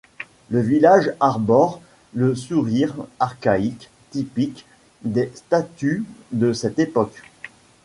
[0.49, 1.79] Le visage arbore
[2.15, 4.65] le sourire archaïque typique
[5.03, 7.21] des statues de cette époque.